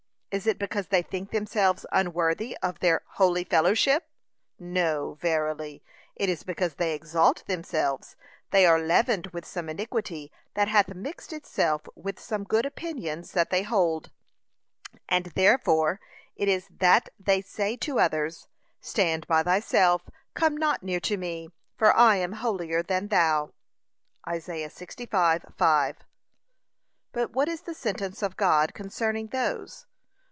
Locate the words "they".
0.87-1.01, 6.75-6.93, 8.51-8.65, 13.49-13.63, 17.19-17.41